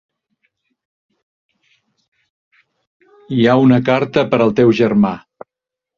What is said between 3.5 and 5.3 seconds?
una carta per al teu germà.